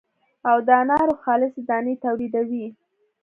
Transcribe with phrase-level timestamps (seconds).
[0.49, 2.65] او د انارو خالصې دانې تولیدوي.